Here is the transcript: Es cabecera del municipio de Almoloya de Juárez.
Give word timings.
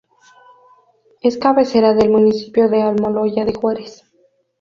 Es 1.21 1.37
cabecera 1.37 1.93
del 1.93 2.09
municipio 2.09 2.69
de 2.69 2.81
Almoloya 2.81 3.45
de 3.45 3.53
Juárez. 3.53 4.03